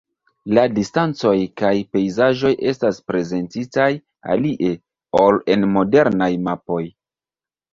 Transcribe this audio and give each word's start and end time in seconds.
La 0.57 0.61
distancoj 0.77 1.33
kaj 1.61 1.73
pejzaĝoj 1.97 2.51
estas 2.71 3.01
prezentitaj 3.11 3.87
alie, 4.37 4.73
ol 5.21 5.39
en 5.57 5.69
modernaj 5.77 6.33
mapoj. 6.49 6.83